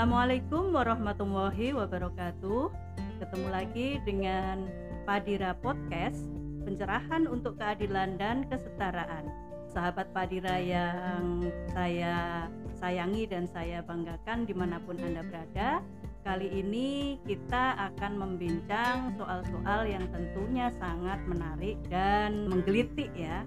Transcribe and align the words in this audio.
Assalamualaikum 0.00 0.72
warahmatullahi 0.72 1.76
wabarakatuh. 1.76 2.72
Ketemu 3.20 3.48
lagi 3.52 4.00
dengan 4.08 4.64
Padira 5.04 5.52
Podcast, 5.52 6.24
pencerahan 6.64 7.28
untuk 7.28 7.60
keadilan 7.60 8.16
dan 8.16 8.48
kesetaraan. 8.48 9.28
Sahabat 9.68 10.08
Padira 10.16 10.56
yang 10.56 11.44
saya 11.76 12.48
sayangi 12.80 13.28
dan 13.28 13.44
saya 13.52 13.84
banggakan 13.84 14.48
di 14.48 14.56
mana 14.56 14.80
pun 14.80 14.96
Anda 15.04 15.20
berada, 15.20 15.84
kali 16.24 16.48
ini 16.48 17.20
kita 17.28 17.92
akan 17.92 18.24
membincang 18.24 19.12
soal-soal 19.20 19.84
yang 19.84 20.08
tentunya 20.16 20.72
sangat 20.80 21.20
menarik 21.28 21.76
dan 21.92 22.48
menggelitik 22.48 23.12
ya. 23.12 23.44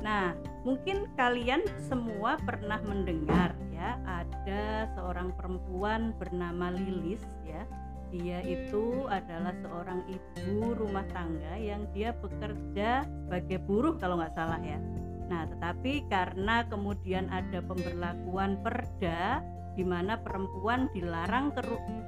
Nah, 0.00 0.32
mungkin 0.64 1.08
kalian 1.16 1.64
semua 1.88 2.40
pernah 2.40 2.80
mendengar 2.84 3.52
ya 3.72 4.00
ada 4.04 4.88
seorang 4.96 5.32
perempuan 5.36 6.16
bernama 6.16 6.72
Lilis 6.72 7.24
ya. 7.44 7.64
Dia 8.10 8.42
itu 8.42 9.06
adalah 9.06 9.54
seorang 9.62 10.02
ibu 10.10 10.74
rumah 10.74 11.06
tangga 11.14 11.54
yang 11.54 11.86
dia 11.94 12.10
bekerja 12.18 13.06
sebagai 13.06 13.62
buruh 13.62 13.94
kalau 14.02 14.18
nggak 14.18 14.34
salah 14.34 14.58
ya. 14.66 14.82
Nah, 15.30 15.46
tetapi 15.46 16.10
karena 16.10 16.66
kemudian 16.66 17.30
ada 17.30 17.62
pemberlakuan 17.62 18.58
perda 18.66 19.38
di 19.74 19.84
mana 19.86 20.18
perempuan 20.18 20.90
dilarang 20.90 21.54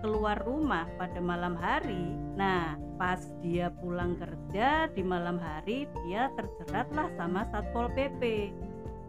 keluar 0.02 0.38
rumah 0.42 0.86
pada 0.98 1.18
malam 1.22 1.54
hari. 1.54 2.14
Nah, 2.34 2.74
pas 2.98 3.22
dia 3.40 3.70
pulang 3.82 4.18
kerja 4.18 4.90
di 4.92 5.02
malam 5.02 5.38
hari, 5.38 5.86
dia 6.06 6.30
terjeratlah 6.34 7.08
sama 7.14 7.46
Satpol 7.50 7.90
PP. 7.94 8.52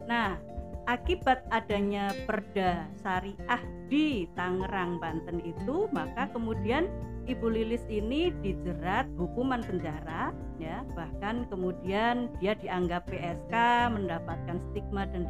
Nah, 0.05 0.37
akibat 0.85 1.47
adanya 1.49 2.11
perda 2.27 2.85
syariah 3.01 3.63
di 3.87 4.27
Tangerang, 4.35 4.99
Banten 4.99 5.39
itu, 5.41 5.87
maka 5.91 6.29
kemudian 6.31 6.89
Ibu 7.23 7.47
Lilis 7.55 7.83
ini 7.87 8.35
dijerat 8.43 9.07
hukuman 9.15 9.63
penjara 9.63 10.35
ya 10.59 10.83
bahkan 10.91 11.47
kemudian 11.47 12.27
dia 12.43 12.51
dianggap 12.59 13.07
PSK 13.07 13.55
mendapatkan 13.95 14.59
stigma 14.69 15.07
dan, 15.07 15.23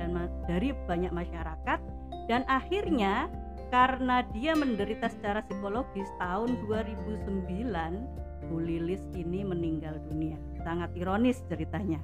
dari 0.50 0.74
banyak 0.90 1.14
masyarakat 1.14 1.80
dan 2.28 2.48
akhirnya 2.48 3.28
karena 3.74 4.22
dia 4.32 4.54
menderita 4.54 5.10
secara 5.10 5.42
psikologis 5.50 6.06
tahun 6.22 6.62
2009 6.70 8.48
Bu 8.52 8.60
Lilis 8.62 9.02
ini 9.18 9.42
meninggal 9.42 9.98
dunia. 10.12 10.38
Sangat 10.62 10.94
ironis 10.94 11.42
ceritanya. 11.50 11.98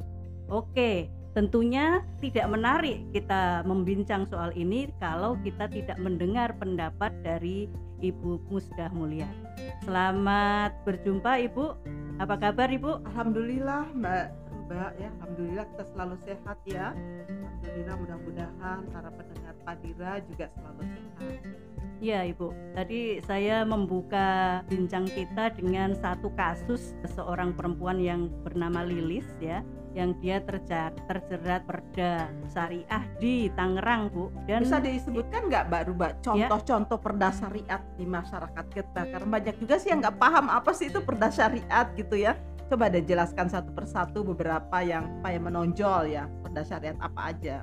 Oke 0.50 1.14
tentunya 1.38 2.02
tidak 2.20 2.50
menarik 2.50 3.06
kita 3.14 3.62
membincang 3.64 4.26
soal 4.28 4.50
ini 4.58 4.90
kalau 4.98 5.38
kita 5.46 5.70
tidak 5.70 5.96
mendengar 6.02 6.58
pendapat 6.58 7.14
dari 7.22 7.70
Ibu 8.02 8.50
Musdah 8.50 8.90
Mulia. 8.96 9.30
Selamat 9.86 10.74
berjumpa 10.88 11.38
Ibu. 11.52 11.66
Apa 12.20 12.36
kabar 12.40 12.68
Ibu? 12.74 13.06
Alhamdulillah 13.14 13.94
Mbak 13.94 14.49
Mbak 14.70 15.02
ya 15.02 15.10
Alhamdulillah 15.18 15.66
kita 15.74 15.84
selalu 15.90 16.16
sehat 16.22 16.58
ya. 16.70 16.94
Alhamdulillah 17.26 17.96
mudah-mudahan 17.98 18.80
para 18.94 19.10
pendengar 19.10 19.56
Padira 19.66 20.12
juga 20.30 20.46
selalu 20.54 20.82
sehat. 20.94 21.34
Ya 22.00 22.22
Ibu, 22.22 22.54
tadi 22.78 23.18
saya 23.26 23.66
membuka 23.66 24.62
bincang 24.70 25.10
kita 25.10 25.58
dengan 25.58 25.98
satu 25.98 26.30
kasus 26.38 26.94
seorang 27.18 27.58
perempuan 27.58 27.98
yang 27.98 28.30
bernama 28.46 28.86
Lilis 28.86 29.26
ya 29.42 29.66
yang 29.98 30.14
dia 30.22 30.38
terjerat, 30.46 30.94
terjerat 31.10 31.66
perda 31.66 32.30
syariah 32.54 33.04
di 33.18 33.50
Tangerang 33.58 34.14
Bu. 34.14 34.30
Dan 34.46 34.70
bisa 34.70 34.78
disebutkan 34.78 35.50
nggak 35.50 35.66
Mbak 35.66 35.84
Ruba 35.90 36.08
ya. 36.14 36.16
contoh-contoh 36.22 37.00
ya. 37.02 37.04
perda 37.10 37.30
syariat 37.34 37.82
di 37.98 38.06
masyarakat 38.06 38.66
kita? 38.70 39.02
Karena 39.10 39.28
banyak 39.34 39.56
juga 39.58 39.76
sih 39.82 39.90
yang 39.90 40.06
nggak 40.06 40.18
paham 40.22 40.46
apa 40.46 40.72
sih 40.78 40.94
itu 40.94 41.02
perda 41.02 41.34
syariat 41.34 41.90
gitu 41.98 42.22
ya 42.22 42.38
coba 42.70 42.86
deh 42.94 43.02
jelaskan 43.02 43.50
satu 43.50 43.74
persatu 43.74 44.22
beberapa 44.22 44.86
yang 44.86 45.20
apa 45.20 45.34
yang 45.34 45.44
menonjol 45.50 46.06
ya 46.06 46.30
perda 46.46 46.62
syariat 46.62 46.98
apa 47.02 47.34
aja. 47.34 47.58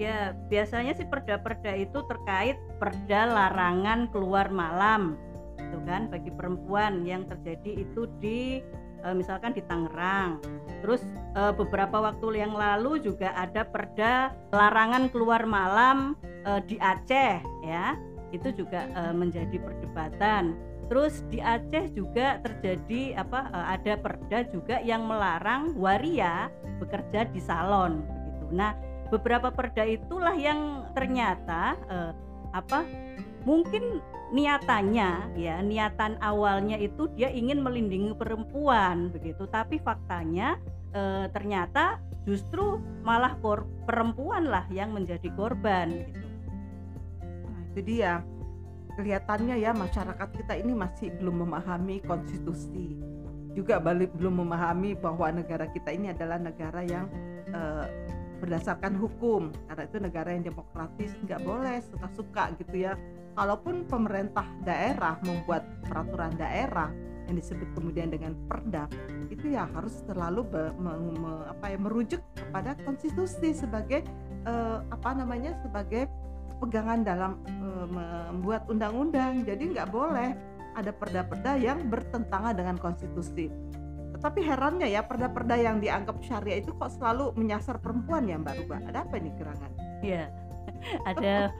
Ya 0.00 0.34
biasanya 0.50 0.96
sih 0.96 1.06
perda-perda 1.06 1.76
itu 1.76 2.00
terkait 2.08 2.58
perda 2.80 3.30
larangan 3.30 4.10
keluar 4.10 4.50
malam 4.50 5.20
itu 5.60 5.78
kan 5.86 6.06
bagi 6.06 6.30
perempuan 6.30 7.02
yang 7.02 7.26
terjadi 7.26 7.86
itu 7.86 8.06
di 8.18 8.62
e, 9.04 9.08
misalkan 9.14 9.54
di 9.54 9.62
Tangerang. 9.62 10.40
Terus 10.82 11.04
e, 11.36 11.42
beberapa 11.54 12.00
waktu 12.00 12.42
yang 12.42 12.56
lalu 12.56 13.04
juga 13.04 13.36
ada 13.36 13.62
perda 13.62 14.34
larangan 14.50 15.12
keluar 15.12 15.44
malam 15.46 16.18
e, 16.24 16.50
di 16.66 16.76
Aceh 16.80 17.38
ya. 17.66 17.94
Itu 18.34 18.50
juga 18.50 18.90
menjadi 19.14 19.62
perdebatan 19.62 20.58
Terus 20.88 21.24
di 21.32 21.40
Aceh 21.40 21.92
juga 21.96 22.38
terjadi 22.44 23.16
apa 23.16 23.48
eh, 23.50 23.66
ada 23.80 23.94
perda 23.98 24.38
juga 24.48 24.76
yang 24.84 25.08
melarang 25.08 25.72
waria 25.80 26.52
bekerja 26.80 27.28
di 27.32 27.40
salon 27.40 28.04
begitu. 28.04 28.44
Nah, 28.52 28.72
beberapa 29.08 29.48
perda 29.48 29.84
itulah 29.84 30.36
yang 30.36 30.90
ternyata 30.92 31.78
eh, 31.88 32.12
apa 32.54 32.84
mungkin 33.44 34.00
niatannya 34.32 35.36
ya 35.36 35.60
niatan 35.60 36.16
awalnya 36.18 36.80
itu 36.80 37.06
dia 37.14 37.28
ingin 37.28 37.60
melindungi 37.60 38.16
perempuan 38.16 39.12
begitu 39.12 39.44
tapi 39.46 39.78
faktanya 39.78 40.56
eh, 40.96 41.28
ternyata 41.30 42.00
justru 42.24 42.80
malah 43.04 43.36
perempuan 43.84 44.48
lah 44.48 44.64
yang 44.72 44.96
menjadi 44.96 45.28
korban 45.36 45.92
gitu. 46.08 46.24
Nah, 47.20 47.60
itu 47.68 47.80
dia 47.84 48.24
kelihatannya 48.94 49.58
ya 49.60 49.74
masyarakat 49.74 50.28
kita 50.34 50.54
ini 50.58 50.72
masih 50.74 51.10
belum 51.18 51.46
memahami 51.46 52.02
konstitusi. 52.06 52.98
Juga 53.54 53.78
balik 53.78 54.10
belum 54.18 54.42
memahami 54.42 54.98
bahwa 54.98 55.30
negara 55.30 55.70
kita 55.70 55.94
ini 55.94 56.10
adalah 56.10 56.42
negara 56.42 56.82
yang 56.82 57.06
uh, 57.54 57.86
berdasarkan 58.42 58.98
hukum. 58.98 59.54
Karena 59.70 59.82
itu 59.86 59.98
negara 60.02 60.28
yang 60.34 60.44
demokratis 60.46 61.14
nggak 61.22 61.40
boleh 61.42 61.78
suka-suka 61.86 62.54
gitu 62.58 62.90
ya. 62.90 62.98
Kalaupun 63.34 63.86
pemerintah 63.86 64.46
daerah 64.62 65.18
membuat 65.26 65.66
peraturan 65.86 66.34
daerah 66.38 66.90
yang 67.26 67.40
disebut 67.40 67.68
kemudian 67.72 68.12
dengan 68.12 68.36
perda 68.46 68.84
itu 69.32 69.56
ya 69.56 69.64
harus 69.72 70.04
terlalu 70.04 70.44
be, 70.44 70.62
me, 70.76 70.92
me, 71.16 71.32
apa 71.48 71.72
ya 71.72 71.78
merujuk 71.80 72.20
kepada 72.36 72.76
konstitusi 72.84 73.56
sebagai 73.56 74.04
uh, 74.44 74.84
apa 74.92 75.16
namanya 75.16 75.56
sebagai 75.64 76.06
pegangan 76.64 77.04
dalam 77.04 77.32
e, 77.44 77.68
membuat 77.92 78.64
undang-undang. 78.72 79.44
Jadi 79.44 79.76
nggak 79.76 79.88
boleh 79.92 80.32
ada 80.74 80.90
perda-perda 80.90 81.60
yang 81.60 81.86
bertentangan 81.92 82.56
dengan 82.56 82.76
konstitusi. 82.80 83.52
Tetapi 84.16 84.40
herannya 84.40 84.88
ya 84.88 85.04
perda-perda 85.04 85.54
yang 85.60 85.78
dianggap 85.84 86.16
syariah 86.24 86.64
itu 86.64 86.72
kok 86.74 86.96
selalu 86.96 87.36
menyasar 87.36 87.78
perempuan 87.78 88.24
ya 88.24 88.40
Mbak 88.40 88.64
Ruba? 88.64 88.76
Ada 88.88 88.98
apa 89.04 89.14
ini 89.20 89.30
gerangan? 89.36 89.70
Iya. 90.00 90.24
Ada 91.04 91.52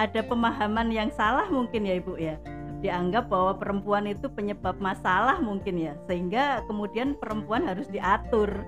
ada 0.00 0.20
pemahaman 0.24 0.88
yang 0.88 1.12
salah 1.12 1.44
mungkin 1.52 1.84
ya 1.84 2.00
Ibu 2.00 2.16
ya. 2.16 2.40
Dianggap 2.80 3.28
bahwa 3.28 3.60
perempuan 3.60 4.08
itu 4.08 4.24
penyebab 4.32 4.80
masalah 4.80 5.36
mungkin 5.40 5.76
ya. 5.76 5.92
Sehingga 6.08 6.64
kemudian 6.64 7.16
perempuan 7.20 7.68
harus 7.68 7.92
diatur 7.92 8.64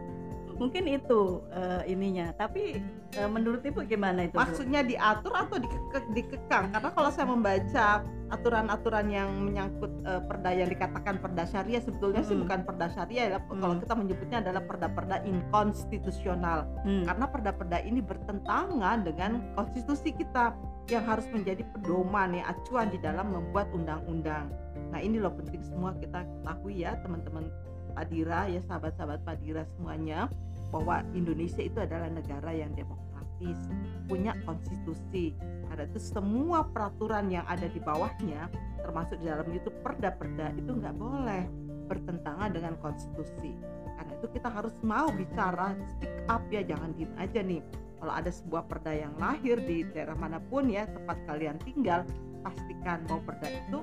mungkin 0.60 0.84
itu 0.84 1.40
uh, 1.56 1.80
ininya 1.88 2.36
tapi 2.36 2.84
uh, 3.16 3.30
menurut 3.32 3.64
ibu 3.64 3.80
gimana 3.88 4.28
itu 4.28 4.36
maksudnya 4.36 4.84
Bu? 4.84 4.92
diatur 4.92 5.32
atau 5.32 5.56
dikekang, 5.56 6.06
dikekang 6.12 6.64
karena 6.68 6.90
kalau 6.92 7.10
saya 7.10 7.26
membaca 7.32 8.04
aturan-aturan 8.30 9.08
yang 9.08 9.32
menyangkut 9.40 9.88
uh, 10.04 10.20
perda 10.28 10.52
yang 10.52 10.68
dikatakan 10.68 11.16
perda 11.18 11.48
syariah 11.48 11.80
sebetulnya 11.80 12.20
hmm. 12.20 12.28
sih 12.28 12.36
bukan 12.36 12.60
perda 12.68 12.86
syariah 12.92 13.26
ya 13.34 13.38
hmm. 13.40 13.56
kalau 13.56 13.74
kita 13.80 13.94
menyebutnya 13.96 14.38
adalah 14.44 14.62
perda-perda 14.68 15.16
inkonstitusional 15.24 16.68
hmm. 16.84 17.08
karena 17.08 17.26
perda-perda 17.26 17.78
ini 17.80 18.00
bertentangan 18.04 19.02
dengan 19.02 19.40
konstitusi 19.56 20.12
kita 20.12 20.52
yang 20.92 21.08
harus 21.08 21.24
menjadi 21.32 21.64
pedoman 21.72 22.36
ya 22.36 22.52
acuan 22.52 22.92
di 22.92 23.00
dalam 23.00 23.32
membuat 23.32 23.72
undang-undang 23.72 24.52
nah 24.92 25.00
ini 25.00 25.16
loh 25.16 25.32
penting 25.32 25.64
semua 25.64 25.96
kita 25.96 26.20
ketahui 26.20 26.84
ya 26.84 27.00
teman-teman 27.00 27.48
Padira 27.90 28.46
ya 28.46 28.62
sahabat-sahabat 28.70 29.26
Padira 29.26 29.66
semuanya 29.76 30.30
bahwa 30.70 31.02
Indonesia 31.12 31.62
itu 31.62 31.78
adalah 31.78 32.08
negara 32.10 32.50
yang 32.54 32.72
demokratis, 32.74 33.58
punya 34.06 34.34
konstitusi. 34.46 35.34
Karena 35.70 35.84
itu 35.86 36.00
semua 36.02 36.66
peraturan 36.66 37.30
yang 37.30 37.46
ada 37.46 37.66
di 37.66 37.78
bawahnya, 37.82 38.50
termasuk 38.82 39.18
di 39.22 39.26
dalam 39.30 39.46
itu 39.50 39.70
perda-perda 39.82 40.54
itu 40.54 40.70
nggak 40.70 40.96
boleh 40.96 41.44
bertentangan 41.90 42.50
dengan 42.54 42.74
konstitusi. 42.78 43.54
Karena 43.98 44.12
itu 44.14 44.26
kita 44.30 44.48
harus 44.48 44.74
mau 44.86 45.10
bicara, 45.10 45.74
speak 45.98 46.14
up 46.30 46.42
ya, 46.48 46.62
jangan 46.62 46.94
diem 46.94 47.12
aja 47.18 47.42
nih. 47.42 47.62
Kalau 48.00 48.16
ada 48.16 48.30
sebuah 48.32 48.64
perda 48.64 48.96
yang 48.96 49.12
lahir 49.20 49.60
di 49.60 49.84
daerah 49.84 50.16
mana 50.16 50.40
pun 50.40 50.72
ya 50.72 50.88
tempat 50.88 51.20
kalian 51.28 51.60
tinggal, 51.60 52.00
pastikan 52.40 53.04
bahwa 53.04 53.20
perda 53.28 53.48
itu 53.52 53.78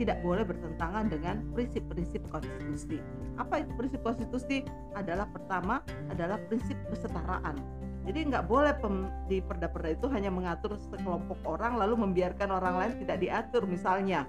tidak 0.00 0.24
boleh 0.24 0.44
bertentangan 0.46 1.08
dengan 1.12 1.44
prinsip-prinsip 1.52 2.24
konstitusi. 2.32 2.98
Apa 3.36 3.64
itu 3.64 3.70
prinsip 3.76 4.00
konstitusi? 4.00 4.64
Adalah 4.96 5.28
pertama 5.28 5.84
adalah 6.08 6.40
prinsip 6.48 6.76
kesetaraan. 6.88 7.56
Jadi 8.02 8.34
nggak 8.34 8.50
boleh 8.50 8.74
pem, 8.82 9.06
di 9.30 9.38
perda-perda 9.38 9.94
itu 9.94 10.10
hanya 10.10 10.26
mengatur 10.32 10.74
sekelompok 10.74 11.38
orang 11.46 11.78
lalu 11.78 11.94
membiarkan 12.02 12.50
orang 12.50 12.74
lain 12.74 12.92
tidak 13.06 13.22
diatur. 13.22 13.62
Misalnya 13.62 14.26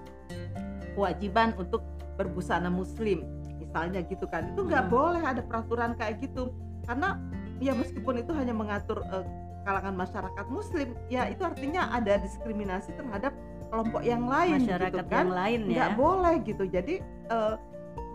kewajiban 0.94 1.58
untuk 1.58 1.82
berbusana 2.14 2.70
muslim, 2.70 3.26
misalnya 3.58 4.06
gitu 4.06 4.30
kan. 4.30 4.54
Itu 4.54 4.62
nggak 4.62 4.86
Hmm. 4.86 4.94
boleh 4.94 5.22
ada 5.26 5.42
peraturan 5.42 5.98
kayak 5.98 6.22
gitu. 6.22 6.54
Karena 6.86 7.18
ya 7.58 7.74
meskipun 7.74 8.22
itu 8.22 8.30
hanya 8.30 8.54
mengatur 8.54 9.02
eh, 9.10 9.26
kalangan 9.66 9.96
masyarakat 9.96 10.46
muslim, 10.52 10.94
ya 11.10 11.26
itu 11.26 11.42
artinya 11.42 11.90
ada 11.90 12.20
diskriminasi 12.20 12.94
terhadap 12.94 13.34
kelompok 13.70 14.02
yang 14.04 14.24
lain 14.28 14.60
masyarakat 14.64 14.92
gitu 14.92 15.10
kan 15.10 15.24
yang 15.26 15.34
lain 15.34 15.60
nggak 15.70 15.90
ya 15.92 15.96
boleh 15.96 16.34
gitu. 16.44 16.64
Jadi 16.68 16.94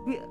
bi- 0.10 0.24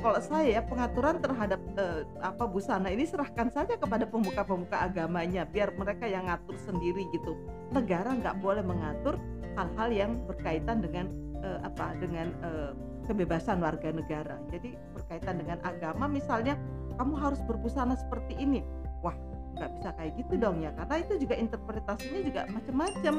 kalau, 0.00 0.18
saya 0.22 0.58
ya 0.58 0.62
pengaturan 0.64 1.18
terhadap 1.20 1.60
eh, 1.76 2.02
apa 2.22 2.44
busana 2.46 2.88
ini 2.88 3.04
serahkan 3.04 3.50
saja 3.52 3.76
kepada 3.76 4.06
pemuka-pemuka 4.06 4.78
agamanya 4.78 5.44
biar 5.44 5.74
mereka 5.74 6.06
yang 6.06 6.30
ngatur 6.30 6.56
sendiri 6.62 7.04
gitu. 7.12 7.36
Negara 7.74 8.14
nggak 8.14 8.38
boleh 8.40 8.64
mengatur 8.64 9.18
hal-hal 9.58 9.88
yang 9.90 10.10
berkaitan 10.24 10.80
dengan 10.80 11.10
eh, 11.42 11.58
apa 11.66 11.98
dengan 11.98 12.30
eh, 12.40 12.72
kebebasan 13.04 13.60
warga 13.60 13.90
negara. 13.90 14.36
Jadi 14.52 14.76
berkaitan 14.94 15.40
dengan 15.40 15.58
agama 15.64 16.06
misalnya 16.06 16.56
kamu 16.96 17.14
harus 17.18 17.40
berbusana 17.44 17.98
seperti 17.98 18.38
ini. 18.38 18.62
Wah 19.04 19.14
nggak 19.58 19.70
bisa 19.74 19.90
kayak 19.98 20.12
gitu 20.22 20.34
dong 20.38 20.62
ya 20.62 20.70
karena 20.70 21.02
itu 21.02 21.18
juga 21.18 21.34
interpretasinya 21.34 22.20
juga 22.22 22.40
macam-macam 22.46 23.14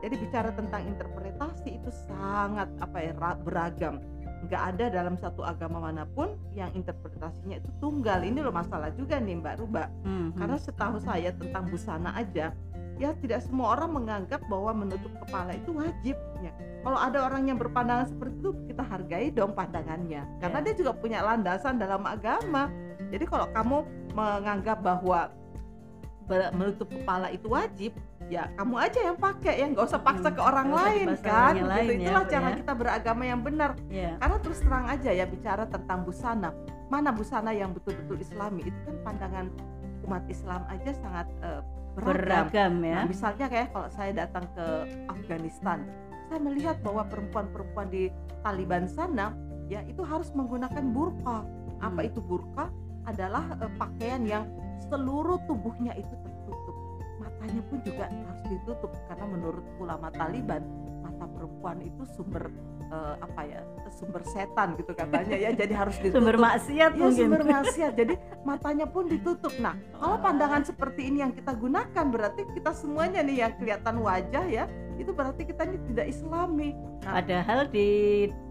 jadi 0.00 0.14
bicara 0.16 0.50
tentang 0.56 0.82
interpretasi 0.88 1.76
itu 1.76 1.90
sangat 2.08 2.68
apa 2.80 2.98
ya 3.00 3.12
ra- 3.16 3.40
beragam. 3.40 4.00
Nggak 4.48 4.62
ada 4.72 4.84
dalam 4.88 5.14
satu 5.20 5.44
agama 5.44 5.84
mana 5.84 6.08
pun 6.08 6.32
yang 6.56 6.72
interpretasinya 6.72 7.60
itu 7.60 7.68
tunggal. 7.76 8.24
Ini 8.24 8.40
loh 8.40 8.52
masalah 8.52 8.88
juga 8.96 9.20
nih 9.20 9.36
Mbak 9.36 9.54
Ruba. 9.60 9.92
Mhm. 10.02 10.40
Karena 10.40 10.56
setahu 10.56 10.96
saya 10.96 11.28
tentang 11.36 11.68
busana 11.68 12.16
aja, 12.16 12.56
ya 12.96 13.12
tidak 13.20 13.44
semua 13.44 13.76
orang 13.76 14.00
menganggap 14.00 14.40
bahwa 14.48 14.72
menutup 14.80 15.12
kepala 15.20 15.52
itu 15.52 15.76
wajib. 15.76 16.16
Ya. 16.40 16.52
Kalau 16.80 16.96
ada 16.96 17.28
orang 17.28 17.52
yang 17.52 17.60
berpandangan 17.60 18.08
seperti 18.08 18.40
itu, 18.40 18.50
kita 18.72 18.80
hargai 18.80 19.28
dong 19.28 19.52
pandangannya. 19.52 20.24
Karena 20.40 20.58
Ya. 20.60 20.64
dia 20.64 20.74
juga 20.80 20.92
punya 20.96 21.20
landasan 21.20 21.76
dalam 21.76 22.00
agama. 22.08 22.72
Jadi 23.12 23.24
kalau 23.28 23.44
kamu 23.52 23.76
menganggap 24.16 24.80
bahwa 24.80 25.28
menutup 26.54 26.86
kepala 26.88 27.28
itu 27.28 27.50
wajib, 27.50 27.92
ya 28.30 28.46
kamu 28.54 28.74
aja 28.78 29.00
yang 29.02 29.18
pakai 29.18 29.54
ya. 29.58 29.66
Nggak 29.66 29.84
usah 29.84 30.00
paksa 30.00 30.28
Hmm, 30.30 30.36
ke 30.38 30.42
orang 30.42 30.68
lain 30.70 31.06
kan? 31.18 31.26
orang 31.50 31.56
gitu 31.58 31.66
lain 31.66 31.88
ya, 31.90 31.98
itulah 32.00 32.22
Bu, 32.22 32.30
cara 32.30 32.48
ya. 32.48 32.56
kita 32.56 32.72
beragama 32.72 33.22
yang 33.26 33.40
benar. 33.42 33.70
Ya. 33.90 34.10
Karena 34.16 34.36
terus 34.38 34.58
terang 34.62 34.86
aja 34.86 35.10
ya 35.10 35.26
bicara 35.26 35.64
tentang 35.66 35.98
busana. 36.02 36.50
Mana 36.86 37.10
busana 37.10 37.50
yang 37.50 37.70
betul-betul 37.70 38.18
islami? 38.18 38.62
Itu 38.64 38.78
kan 38.86 38.96
pandangan 39.04 39.46
umat 40.06 40.24
Islam 40.26 40.62
aja 40.66 40.90
sangat 40.92 41.26
eh, 41.40 41.60
beragam, 41.92 42.46
beragam 42.48 42.72
ya. 42.80 42.96
Nah, 42.96 43.06
misalnya 43.06 43.46
kayak 43.46 43.68
kalau 43.70 43.88
saya 43.90 44.12
datang 44.16 44.46
ke 44.54 44.66
Afghanistan 45.08 45.82
saya 46.26 46.38
melihat 46.38 46.78
bahwa 46.80 47.02
perempuan-perempuan 47.04 47.90
di 47.90 48.06
Taliban 48.40 48.86
sana 48.86 49.34
ya 49.66 49.82
itu 49.82 50.02
harus 50.02 50.30
menggunakan 50.30 50.82
burqa. 50.88 51.42
Apa 51.80 52.00
Hmm. 52.00 52.08
itu 52.08 52.22
burqa? 52.22 52.70
Adalah 53.04 53.58
eh, 53.58 53.72
pakaian 53.74 54.22
yang 54.22 54.44
seluruh 54.80 55.38
tubuhnya 55.44 55.92
itu 55.92 56.14
matanya 57.40 57.62
pun 57.72 57.78
juga 57.80 58.04
harus 58.04 58.42
ditutup 58.52 58.92
karena 59.08 59.24
menurut 59.24 59.64
ulama 59.80 60.12
Taliban 60.12 60.60
mata 61.00 61.24
perempuan 61.24 61.80
itu 61.80 62.02
sumber 62.12 62.52
eh, 62.92 63.14
apa 63.16 63.40
ya 63.48 63.60
sumber 63.88 64.20
setan 64.28 64.76
gitu 64.76 64.92
katanya 64.92 65.36
ya. 65.40 65.50
Jadi 65.56 65.72
harus 65.72 65.96
ditutup. 66.04 66.20
Sumber 66.20 66.36
maksiat 66.36 66.92
ya 66.92 67.00
mungkin. 67.00 67.16
sumber 67.16 67.42
maksiat. 67.56 67.92
Jadi 67.96 68.14
matanya 68.44 68.84
pun 68.84 69.08
ditutup. 69.08 69.56
Nah 69.56 69.72
kalau 69.96 70.16
Oh. 70.16 70.20
pandangan 70.20 70.68
seperti 70.68 71.08
ini 71.08 71.24
yang 71.24 71.32
kita 71.32 71.56
gunakan 71.56 72.04
berarti 72.12 72.44
kita 72.52 72.76
semuanya 72.76 73.24
nih 73.24 73.48
yang 73.48 73.52
kelihatan 73.56 73.96
wajah 74.04 74.44
ya 74.44 74.64
itu 75.00 75.16
berarti 75.16 75.48
kita 75.48 75.64
ini 75.64 75.80
tidak 75.96 76.06
islami. 76.12 76.76
Nah, 77.08 77.24
Padahal 77.24 77.72
di 77.72 77.88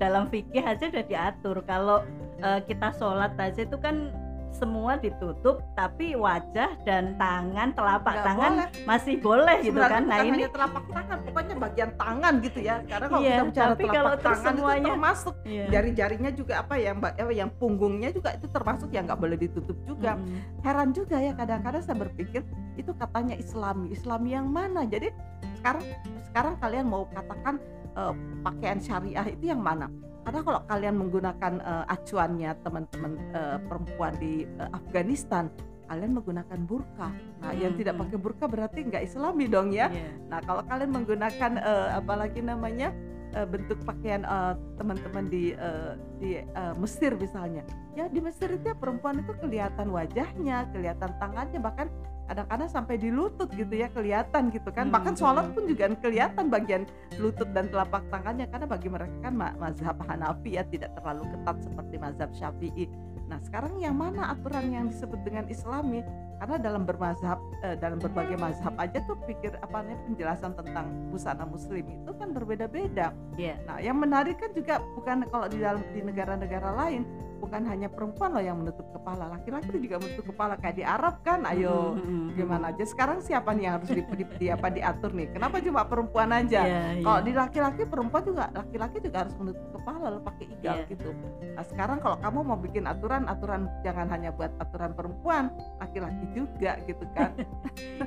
dalam 0.02 0.26
fikih 0.34 0.66
aja 0.66 0.90
udah 0.90 1.06
diatur. 1.06 1.62
Kalau 1.62 2.02
eh, 2.42 2.60
kita 2.66 2.90
sholat 2.98 3.38
aja 3.38 3.62
itu 3.62 3.78
kan 3.78 4.10
semua 4.52 4.96
ditutup 4.96 5.62
tapi 5.72 6.14
wajah 6.14 6.76
dan 6.82 7.16
tangan 7.16 7.72
telapak 7.72 8.12
nggak 8.12 8.26
tangan 8.26 8.52
boleh. 8.52 8.68
masih 8.84 9.16
boleh 9.18 9.58
gitu 9.60 9.78
Sebenarnya 9.78 9.96
kan. 9.96 10.04
Nah 10.06 10.20
ini 10.22 10.44
telapak 10.46 10.84
tangan 10.86 11.18
pokoknya 11.22 11.56
bagian 11.56 11.92
tangan 11.96 12.34
gitu 12.40 12.60
ya 12.60 12.76
karena 12.84 13.06
kalau 13.08 13.22
Iya, 13.22 13.30
kita 13.32 13.44
bicara 13.46 13.70
tapi 13.70 13.84
telapak 13.84 13.96
kalau 13.96 14.16
tangan 14.20 14.44
semuanya- 14.52 14.80
itu 14.80 14.90
termasuk 14.90 15.36
Iya. 15.42 15.66
jari-jarinya 15.70 16.32
juga 16.32 16.54
apa 16.58 16.74
ya 16.76 16.92
mbak 16.92 17.14
apa 17.16 17.32
yang 17.32 17.50
punggungnya 17.52 18.10
juga 18.10 18.30
itu 18.34 18.48
termasuk 18.48 18.90
yang 18.90 19.04
nggak 19.06 19.20
boleh 19.20 19.38
ditutup 19.38 19.78
juga 19.84 20.12
Mm-mm. 20.14 20.40
heran 20.62 20.90
juga 20.92 21.16
ya 21.18 21.32
kadang-kadang 21.32 21.82
saya 21.82 21.98
berpikir 21.98 22.42
itu 22.76 22.92
katanya 22.94 23.36
Islami 23.36 23.90
Islami 23.90 24.30
yang 24.32 24.48
mana 24.48 24.84
jadi 24.84 25.14
sekarang 25.56 25.84
sekarang 26.26 26.54
kalian 26.58 26.86
mau 26.86 27.06
katakan 27.08 27.58
eh, 27.96 28.14
pakaian 28.44 28.80
syariah 28.82 29.26
itu 29.30 29.50
yang 29.50 29.62
mana 29.62 29.90
karena 30.28 30.46
kalau 30.46 30.62
kalian 30.68 30.96
menggunakan 31.00 31.54
eh, 31.64 31.86
acuannya 31.90 32.52
teman-teman 32.62 33.12
eh, 33.34 33.58
perempuan 33.66 34.14
di 34.20 34.46
eh, 34.46 34.70
Afghanistan 34.76 35.50
kalian 35.90 36.22
menggunakan 36.22 36.60
burka 36.70 37.10
nah 37.42 37.52
yang 37.56 37.74
tidak 37.74 37.98
hmm. 37.98 38.04
pakai 38.06 38.18
burka 38.22 38.46
berarti 38.46 38.80
nggak 38.86 39.04
Islami 39.10 39.50
dong 39.50 39.74
ya 39.74 39.90
Iya. 39.90 40.12
Nah, 40.30 40.40
kalau 40.46 40.62
kalian 40.70 40.92
menggunakan 40.94 41.52
eh, 41.58 41.90
apalagi 41.98 42.46
namanya 42.46 42.94
eh, 43.34 43.48
bentuk 43.48 43.80
pakaian 43.86 44.22
eh, 44.24 44.54
teman-teman 44.80 45.26
di 45.30 45.54
eh, 45.54 45.94
di 46.20 46.30
eh, 46.42 46.74
Mesir 46.78 47.16
misalnya, 47.16 47.64
ya 47.94 48.06
di 48.10 48.20
Mesir 48.20 48.52
itu 48.54 48.66
ya 48.72 48.78
perempuan 48.78 49.22
itu 49.22 49.34
kelihatan 49.38 49.90
wajahnya, 49.90 50.70
kelihatan 50.74 51.12
tangannya, 51.18 51.60
bahkan 51.62 51.88
kadang-kadang 52.30 52.70
sampai 52.70 52.96
di 53.02 53.10
lutut 53.10 53.50
gitu 53.58 53.74
ya 53.74 53.90
kelihatan 53.90 54.54
gitu 54.54 54.70
kan. 54.70 54.88
Hmm, 54.88 54.94
Bahkan 54.94 55.14
sholat 55.18 55.50
hmm. 55.50 55.56
pun 55.58 55.64
juga 55.66 55.86
kelihatan 55.98 56.46
bagian 56.54 56.86
lutut 57.18 57.50
dan 57.58 57.66
telapak 57.74 58.06
tangannya 58.14 58.46
karena 58.46 58.70
bagi 58.70 58.86
mereka 58.86 59.18
kan 59.26 59.34
ma- 59.34 59.58
mazhab 59.58 59.98
Hanafi 60.06 60.62
ya 60.62 60.64
tidak 60.70 60.94
terlalu 60.94 61.26
ketat 61.34 61.58
seperti 61.66 61.96
mazhab 61.98 62.30
Syafi'i. 62.38 62.86
Nah, 63.30 63.38
sekarang 63.46 63.78
yang 63.78 63.94
mana 63.94 64.34
aturan 64.34 64.74
yang 64.74 64.90
disebut 64.90 65.22
dengan 65.22 65.46
Islami? 65.46 66.02
Karena 66.42 66.58
dalam 66.58 66.84
bermazhab 66.88 67.38
eh, 67.62 67.78
dalam 67.78 68.02
berbagai 68.02 68.40
mazhab 68.42 68.74
aja 68.82 69.04
tuh 69.06 69.20
pikir 69.30 69.54
apa 69.62 69.86
namanya 69.86 70.00
penjelasan 70.08 70.52
tentang 70.58 70.88
busana 71.14 71.46
muslim 71.46 71.86
itu 71.86 72.12
kan 72.18 72.34
berbeda-beda. 72.34 73.14
Iya. 73.38 73.56
Nah, 73.70 73.78
yang 73.84 74.02
menarik 74.02 74.42
kan 74.42 74.50
juga 74.56 74.82
bukan 74.98 75.30
kalau 75.30 75.46
di 75.46 75.62
dalam 75.62 75.84
di 75.94 76.02
negara-negara 76.02 76.74
lain 76.74 77.06
bukan 77.40 77.64
hanya 77.66 77.88
perempuan 77.88 78.36
loh 78.36 78.44
yang 78.44 78.60
menutup 78.60 78.86
kepala, 78.92 79.32
laki-laki 79.32 79.80
juga 79.80 79.98
menutup 79.98 80.26
kepala 80.30 80.54
kayak 80.56 80.76
di 80.76 80.84
Arab 80.84 81.24
kan. 81.24 81.48
Ayo 81.48 81.96
Mm-mm. 81.96 82.36
gimana 82.36 82.70
aja 82.70 82.84
sekarang 82.84 83.24
siapa 83.24 83.56
nih 83.56 83.64
yang 83.66 83.76
harus 83.80 83.90
di, 83.90 84.02
di, 84.14 84.24
di- 84.38 84.52
apa 84.52 84.68
diatur 84.68 85.16
nih? 85.16 85.32
Kenapa 85.32 85.58
cuma 85.60 85.82
perempuan 85.84 86.30
aja? 86.30 86.62
Iya, 86.62 86.82
Kalau 87.02 87.22
di 87.24 87.32
laki-laki 87.32 87.84
perempuan 87.84 88.24
juga 88.24 88.52
laki-laki 88.52 88.98
juga 89.00 89.18
harus 89.24 89.36
menutup 89.40 89.68
kepala 89.72 90.06
lo 90.10 90.20
pakai 90.20 90.46
igal 90.52 90.76
Iya. 90.78 90.92
gitu. 90.92 91.10
Nah 91.56 91.64
sekarang 91.66 91.98
kalau 92.00 92.18
kamu 92.20 92.40
mau 92.44 92.60
bikin 92.60 92.84
aturan 92.84 93.24
aturan 93.26 93.72
jangan 93.82 94.12
hanya 94.12 94.30
buat 94.30 94.52
aturan 94.60 94.92
perempuan, 94.92 95.50
laki-laki 95.80 96.26
juga 96.36 96.76
gitu 96.84 97.08
kan. 97.16 97.32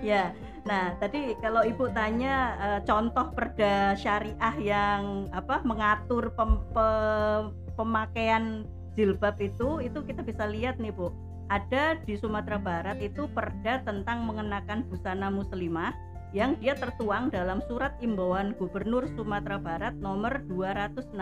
Ya, 0.02 0.34
nah 0.64 0.96
tadi 0.98 1.32
kalau 1.38 1.62
ibu 1.62 1.86
tanya 1.88 2.34
eh, 2.58 2.80
contoh 2.82 3.30
perda 3.30 3.94
syariah 3.94 4.56
yang 4.58 5.30
apa 5.30 5.62
mengatur 5.62 6.32
pem- 6.34 6.64
pe- 6.72 7.46
pemakaian 7.72 8.66
jilbab 8.96 9.40
itu, 9.40 9.80
itu 9.80 9.98
kita 10.04 10.20
bisa 10.24 10.44
lihat 10.48 10.76
nih 10.78 10.92
bu. 10.92 11.12
Ada 11.52 12.00
di 12.08 12.16
Sumatera 12.16 12.56
Barat 12.56 12.96
itu 13.02 13.28
perda 13.28 13.84
tentang 13.84 14.24
mengenakan 14.24 14.88
busana 14.88 15.28
muslimah 15.28 15.92
yang 16.32 16.56
dia 16.56 16.72
tertuang 16.72 17.28
dalam 17.28 17.60
surat 17.68 17.92
imbauan 18.00 18.56
Gubernur 18.56 19.04
Sumatera 19.12 19.60
Barat 19.60 19.92
nomor 20.00 20.40
260 20.48 21.12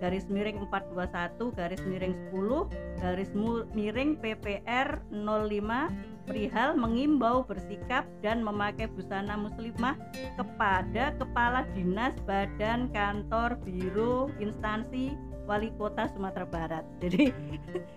garis 0.00 0.24
miring 0.32 0.64
421 0.68 1.56
garis 1.56 1.82
miring 1.84 2.16
10 2.32 3.04
garis 3.04 3.30
miring 3.76 4.16
PPR 4.16 5.00
05 5.12 6.24
perihal 6.24 6.76
mengimbau 6.76 7.44
bersikap 7.44 8.08
dan 8.24 8.40
memakai 8.40 8.88
busana 8.92 9.36
muslimah 9.36 9.96
kepada 10.36 11.16
kepala 11.20 11.68
dinas, 11.76 12.16
badan, 12.24 12.88
kantor, 12.92 13.60
biro, 13.64 14.32
instansi 14.40 15.16
wali 15.50 15.74
kota 15.74 16.06
Sumatera 16.14 16.46
Barat. 16.46 16.86
Jadi 17.02 17.34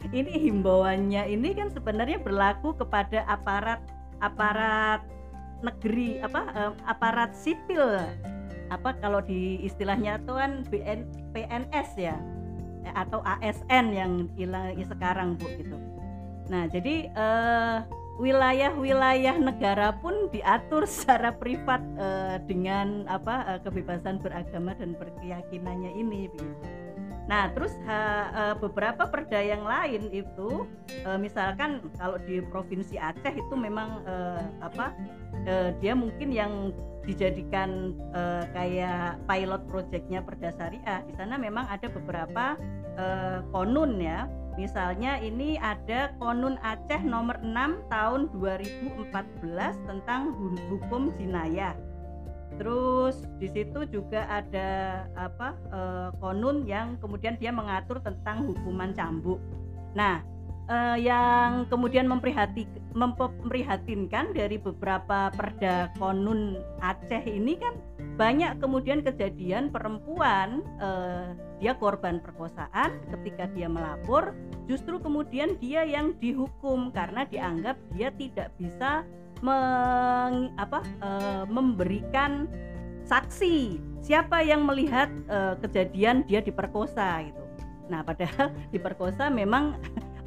ini 0.09 0.33
himbauannya 0.49 1.29
ini 1.29 1.53
kan 1.53 1.69
sebenarnya 1.69 2.17
berlaku 2.17 2.73
kepada 2.73 3.21
aparat 3.29 3.77
aparat 4.25 5.05
negeri 5.61 6.17
apa 6.25 6.41
eh, 6.57 6.73
aparat 6.89 7.37
sipil 7.37 8.01
apa 8.73 8.97
kalau 8.97 9.21
di 9.21 9.61
istilahnya 9.61 10.17
itu 10.17 10.33
kan 10.33 10.65
BN, 10.73 11.05
PNS 11.31 11.89
ya 12.01 12.17
eh, 12.81 12.93
atau 12.97 13.21
ASN 13.21 13.93
yang 13.93 14.25
ilang 14.41 14.73
sekarang 14.81 15.37
bu 15.37 15.45
gitu. 15.61 15.77
Nah 16.49 16.65
jadi 16.67 17.13
eh, 17.13 17.77
wilayah-wilayah 18.17 19.41
negara 19.41 19.95
pun 19.97 20.29
diatur 20.29 20.85
secara 20.91 21.31
privat 21.33 21.79
eh, 21.95 22.37
dengan 22.49 23.05
apa 23.07 23.55
eh, 23.55 23.59
kebebasan 23.61 24.19
beragama 24.19 24.73
dan 24.75 24.97
berkeyakinannya 24.97 25.91
ini 25.95 26.27
begitu. 26.33 26.82
Nah, 27.23 27.47
terus 27.55 27.71
ha, 27.87 27.97
uh, 28.35 28.55
beberapa 28.59 29.07
perda 29.07 29.39
yang 29.39 29.63
lain 29.63 30.11
itu, 30.11 30.67
uh, 31.07 31.15
misalkan 31.15 31.79
kalau 31.95 32.19
di 32.19 32.43
provinsi 32.51 32.99
Aceh 32.99 33.31
itu 33.31 33.55
memang 33.55 34.03
uh, 34.03 34.43
apa, 34.59 34.91
dia 35.83 35.91
mungkin 35.91 36.31
yang 36.31 36.71
dijadikan 37.03 37.91
kayak 38.55 39.19
pilot 39.27 39.59
projectnya 39.67 40.23
perda 40.23 40.55
syariah. 40.55 41.03
Di 41.03 41.11
sana 41.19 41.35
memang 41.35 41.67
ada 41.67 41.91
beberapa 41.91 42.55
konun 43.51 43.99
ya. 43.99 44.31
Misalnya 44.55 45.19
ini 45.19 45.59
ada 45.59 46.15
konun 46.15 46.55
Aceh 46.63 47.03
nomor 47.03 47.43
6 47.43 47.91
tahun 47.91 48.31
2014 48.39 49.03
tentang 49.83 50.31
hukum 50.71 51.11
jinayah 51.19 51.75
Terus 52.57 53.25
di 53.41 53.49
situ 53.49 53.85
juga 53.89 54.29
ada 54.29 55.03
apa 55.17 55.57
e, 55.73 55.79
konun 56.21 56.69
yang 56.69 57.01
kemudian 57.01 57.35
dia 57.41 57.49
mengatur 57.49 57.99
tentang 58.05 58.45
hukuman 58.45 58.93
cambuk. 58.93 59.41
Nah, 59.97 60.21
e, 60.69 60.77
yang 61.01 61.65
kemudian 61.67 62.05
memprihati, 62.05 62.69
memprihatinkan 62.93 64.37
dari 64.37 64.61
beberapa 64.61 65.33
perda 65.33 65.89
konun 65.97 66.61
Aceh 66.79 67.23
ini 67.25 67.57
kan 67.57 67.73
banyak 68.13 68.61
kemudian 68.61 69.01
kejadian 69.01 69.73
perempuan 69.73 70.61
e, 70.77 70.89
dia 71.57 71.73
korban 71.79 72.21
perkosaan 72.21 73.01
ketika 73.09 73.49
dia 73.55 73.65
melapor 73.65 74.37
justru 74.69 74.99
kemudian 75.01 75.57
dia 75.57 75.81
yang 75.87 76.13
dihukum 76.21 76.93
karena 76.93 77.25
dianggap 77.27 77.79
dia 77.95 78.13
tidak 78.13 78.53
bisa 78.59 79.01
meng, 79.43 80.55
apa, 80.55 80.79
e, 81.03 81.09
memberikan 81.51 82.47
saksi 83.03 83.77
siapa 83.99 84.39
yang 84.39 84.63
melihat 84.63 85.11
e, 85.27 85.59
kejadian 85.67 86.23
dia 86.23 86.39
diperkosa 86.39 87.27
gitu. 87.27 87.43
Nah, 87.91 88.01
padahal 88.07 88.55
diperkosa 88.73 89.27
memang 89.27 89.75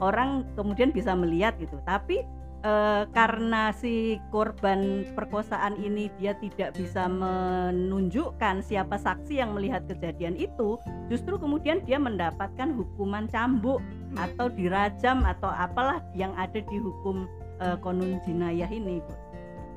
orang 0.04 0.44
kemudian 0.52 0.92
bisa 0.92 1.16
melihat 1.16 1.56
gitu. 1.56 1.80
Tapi 1.88 2.20
e, 2.60 2.72
karena 3.16 3.72
si 3.72 4.20
korban 4.28 5.08
perkosaan 5.16 5.80
ini 5.80 6.12
dia 6.20 6.36
tidak 6.36 6.76
bisa 6.76 7.08
menunjukkan 7.08 8.60
siapa 8.60 9.00
saksi 9.00 9.40
yang 9.40 9.56
melihat 9.56 9.88
kejadian 9.88 10.36
itu, 10.36 10.76
justru 11.08 11.40
kemudian 11.40 11.80
dia 11.88 11.96
mendapatkan 11.96 12.68
hukuman 12.76 13.24
cambuk 13.32 13.80
atau 14.20 14.52
dirajam 14.52 15.24
atau 15.24 15.48
apalah 15.48 16.04
yang 16.12 16.36
ada 16.36 16.60
di 16.60 16.76
hukum 16.76 17.24
uh, 17.60 17.76
konun 17.80 18.20
jinayah 18.24 18.68
ini. 18.70 19.00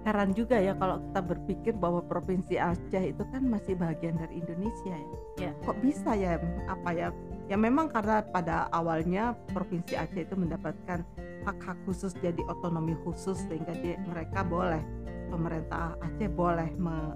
Heran 0.08 0.32
juga 0.32 0.56
ya 0.56 0.72
kalau 0.80 1.04
kita 1.12 1.22
berpikir 1.22 1.74
bahwa 1.76 2.00
provinsi 2.00 2.56
Aceh 2.56 3.04
itu 3.04 3.24
kan 3.36 3.44
masih 3.44 3.76
bagian 3.76 4.16
dari 4.16 4.40
Indonesia 4.40 4.96
ya. 4.96 5.18
ya. 5.38 5.52
Kok 5.68 5.78
bisa 5.84 6.16
ya 6.16 6.40
apa 6.72 6.90
ya? 6.96 7.08
Ya 7.52 7.60
memang 7.60 7.92
karena 7.92 8.24
pada 8.24 8.72
awalnya 8.72 9.36
provinsi 9.52 10.00
Aceh 10.00 10.24
itu 10.24 10.36
mendapatkan 10.40 11.04
hak-hak 11.44 11.78
khusus 11.84 12.16
jadi 12.24 12.40
otonomi 12.48 12.96
khusus 13.04 13.44
sehingga 13.52 13.76
dia, 13.84 14.00
mereka 14.08 14.40
boleh 14.48 14.80
pemerintah 15.28 16.00
Aceh 16.00 16.32
boleh 16.32 16.72
me, 16.80 17.12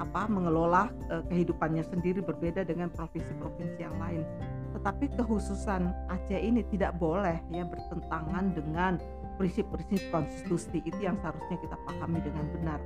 apa 0.00 0.24
mengelola 0.24 0.88
uh, 1.12 1.22
kehidupannya 1.28 1.84
sendiri 1.84 2.24
berbeda 2.24 2.64
dengan 2.64 2.88
provinsi-provinsi 2.96 3.78
yang 3.80 3.96
lain. 4.00 4.24
Tetapi 4.72 5.20
kekhususan 5.20 5.84
Aceh 6.08 6.40
ini 6.40 6.64
tidak 6.72 6.96
boleh 6.96 7.38
ya 7.52 7.68
bertentangan 7.68 8.56
dengan 8.56 8.96
prinsip-prinsip 9.42 10.14
konstitusi 10.14 10.78
itu 10.86 11.02
yang 11.02 11.18
seharusnya 11.18 11.58
kita 11.58 11.74
pahami 11.82 12.22
dengan 12.22 12.46
benar. 12.54 12.78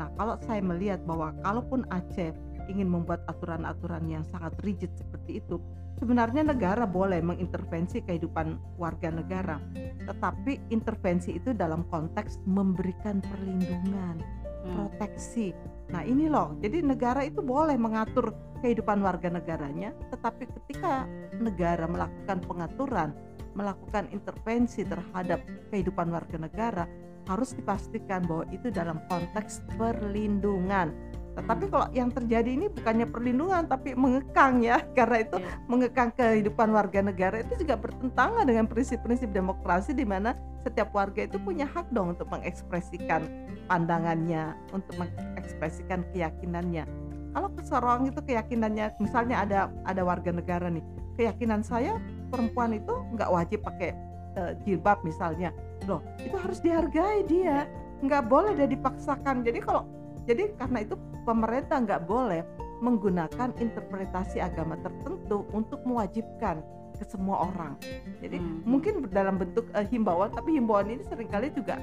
Nah, 0.00 0.08
kalau 0.16 0.40
saya 0.48 0.64
melihat 0.64 1.04
bahwa 1.04 1.36
kalaupun 1.44 1.84
Aceh 1.92 2.32
ingin 2.72 2.88
membuat 2.88 3.20
aturan-aturan 3.28 4.08
yang 4.08 4.24
sangat 4.32 4.56
rigid 4.64 4.88
seperti 4.96 5.44
itu, 5.44 5.60
sebenarnya 6.00 6.40
negara 6.40 6.88
boleh 6.88 7.20
mengintervensi 7.20 8.00
kehidupan 8.00 8.56
warga 8.80 9.12
negara, 9.12 9.60
tetapi 10.08 10.72
intervensi 10.72 11.36
itu 11.36 11.52
dalam 11.52 11.84
konteks 11.92 12.40
memberikan 12.48 13.20
perlindungan, 13.20 14.24
hmm. 14.64 14.72
proteksi. 14.72 15.52
Nah, 15.92 16.00
ini 16.00 16.32
loh. 16.32 16.56
Jadi 16.64 16.80
negara 16.80 17.28
itu 17.28 17.44
boleh 17.44 17.76
mengatur 17.76 18.32
kehidupan 18.64 19.04
warga 19.04 19.28
negaranya, 19.28 19.92
tetapi 20.08 20.48
ketika 20.48 21.04
negara 21.36 21.84
melakukan 21.84 22.40
pengaturan 22.48 23.12
melakukan 23.54 24.06
intervensi 24.14 24.86
terhadap 24.86 25.42
kehidupan 25.70 26.10
warga 26.10 26.36
negara 26.38 26.84
harus 27.28 27.54
dipastikan 27.54 28.26
bahwa 28.26 28.44
itu 28.50 28.72
dalam 28.72 28.98
konteks 29.06 29.62
perlindungan. 29.78 30.90
Tetapi 31.38 31.70
kalau 31.70 31.86
yang 31.94 32.10
terjadi 32.10 32.50
ini 32.50 32.66
bukannya 32.66 33.06
perlindungan 33.06 33.70
tapi 33.70 33.94
mengekang 33.94 34.66
ya, 34.66 34.82
karena 34.98 35.22
itu 35.22 35.38
yeah. 35.38 35.56
mengekang 35.70 36.10
kehidupan 36.18 36.74
warga 36.74 37.00
negara 37.06 37.46
itu 37.46 37.62
juga 37.62 37.78
bertentangan 37.78 38.44
dengan 38.44 38.66
prinsip-prinsip 38.66 39.30
demokrasi 39.30 39.94
di 39.94 40.02
mana 40.02 40.34
setiap 40.66 40.90
warga 40.92 41.24
itu 41.24 41.38
punya 41.40 41.64
hak 41.70 41.88
dong 41.94 42.18
untuk 42.18 42.26
mengekspresikan 42.34 43.24
pandangannya, 43.70 44.58
untuk 44.74 44.92
mengekspresikan 44.98 46.02
keyakinannya. 46.12 46.84
Kalau 47.30 47.48
seseorang 47.54 48.10
itu 48.10 48.18
keyakinannya, 48.26 48.98
misalnya 48.98 49.46
ada 49.46 49.58
ada 49.86 50.02
warga 50.02 50.34
negara 50.34 50.66
nih, 50.66 50.82
keyakinan 51.14 51.62
saya 51.62 51.94
perempuan 52.34 52.74
itu 52.74 52.99
nggak 53.14 53.30
wajib 53.30 53.60
pakai 53.66 53.94
uh, 54.38 54.52
jilbab 54.64 55.02
misalnya 55.02 55.50
loh 55.88 56.04
itu 56.22 56.36
harus 56.36 56.62
dihargai 56.62 57.26
dia 57.26 57.66
nggak 58.00 58.30
boleh 58.30 58.56
dia 58.56 58.68
dipaksakan 58.70 59.44
jadi 59.44 59.60
kalau 59.60 59.84
jadi 60.28 60.52
karena 60.56 60.84
itu 60.84 60.94
pemerintah 61.24 61.82
nggak 61.82 62.04
boleh 62.06 62.44
menggunakan 62.80 63.52
interpretasi 63.60 64.40
agama 64.40 64.76
tertentu 64.80 65.44
untuk 65.52 65.84
mewajibkan 65.84 66.64
ke 66.96 67.04
semua 67.08 67.48
orang. 67.48 67.76
Jadi 68.20 68.36
hmm. 68.36 68.64
mungkin 68.68 69.08
dalam 69.08 69.40
bentuk 69.40 69.68
uh, 69.72 69.84
himbauan, 69.84 70.32
tapi 70.32 70.56
himbauan 70.56 70.92
ini 70.92 71.04
sering 71.08 71.28
kali 71.28 71.48
juga 71.52 71.80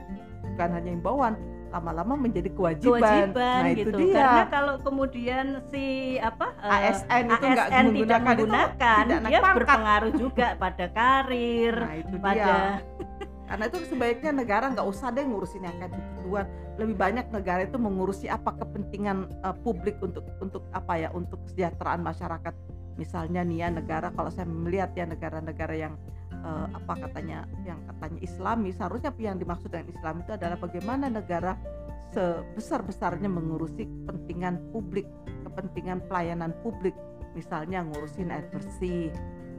bukan 0.53 0.69
hanya 0.73 0.91
himbauan, 0.93 1.33
lama-lama 1.71 2.13
menjadi 2.15 2.49
kewajiban. 2.51 2.99
Kewajiban 3.01 3.61
nah, 3.63 3.73
gitu. 3.75 3.89
Itu 3.89 3.99
dia. 3.99 4.15
Karena 4.15 4.45
kalau 4.49 4.75
kemudian 4.81 5.45
si 5.71 5.85
apa 6.19 6.47
ASN 6.63 7.23
itu 7.27 7.45
ASN 7.45 7.53
nggak 7.53 7.69
menggunakan, 7.69 7.99
tidak 7.99 8.19
menggunakan 8.23 9.03
itu, 9.03 9.15
dia 9.27 9.39
pangkat. 9.39 9.57
berpengaruh 9.59 10.11
juga 10.15 10.47
pada 10.63 10.85
karir, 10.91 11.75
nah, 11.75 11.95
itu 11.95 12.15
pada 12.19 12.35
dia. 12.35 12.59
Karena 13.47 13.63
itu 13.71 13.77
sebaiknya 13.87 14.31
negara 14.35 14.65
nggak 14.75 14.87
usah 14.91 15.07
deh 15.15 15.23
ngurusin 15.23 15.63
yang 15.63 15.75
kayak 15.79 15.95
begituan. 15.95 16.45
Lebih 16.75 16.95
banyak 16.99 17.25
negara 17.31 17.61
itu 17.63 17.79
mengurusi 17.79 18.27
apa 18.27 18.51
kepentingan 18.59 19.31
uh, 19.47 19.55
publik 19.63 19.95
untuk 20.03 20.27
untuk 20.43 20.67
apa 20.75 20.99
ya 20.99 21.09
untuk 21.15 21.39
kesejahteraan 21.47 22.03
masyarakat. 22.03 22.53
Misalnya 22.99 23.47
nih 23.47 23.63
ya 23.63 23.67
negara 23.71 24.11
kalau 24.11 24.27
saya 24.27 24.43
melihat 24.51 24.91
ya 24.99 25.07
negara-negara 25.07 25.75
yang 25.79 25.95
uh, 26.43 26.67
apa 26.73 26.93
katanya 27.07 27.45
yang 27.65 27.79
katanya 27.89 28.19
Islami 28.21 28.69
seharusnya 28.73 29.11
yang 29.17 29.37
dimaksud 29.37 29.69
dengan 29.69 29.87
Islam 29.93 30.15
itu 30.25 30.31
adalah 30.35 30.57
bagaimana 30.57 31.05
negara 31.09 31.53
sebesar-besarnya 32.15 33.27
mengurusi 33.27 33.83
kepentingan 33.83 34.71
publik, 34.71 35.05
kepentingan 35.43 36.01
pelayanan 36.07 36.55
publik, 36.63 36.95
misalnya 37.35 37.83
ngurusin 37.83 38.31
air 38.31 38.47
bersih, 38.49 39.11